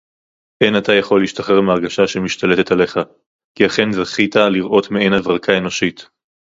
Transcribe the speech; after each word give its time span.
אֵין 0.63 0.75
אַתָּה 0.77 0.93
יָכוֹל 0.99 1.19
לְהִשְׁתַּחְרֵר 1.21 1.61
מֵהַרְגָּשָׁה 1.61 2.07
שֶׁמִּשְׁתַּלֶּטֶת 2.07 2.71
עָלֶיךָ, 2.71 2.97
כִּי 3.55 3.65
אָכֵן 3.65 3.91
זָכִיתָ 3.91 4.35
לִרְאוֹת 4.35 4.91
מֵעֵין 4.91 5.13
הַבְרָקָה 5.13 5.57
אֱנוֹשִׁית 5.57 6.09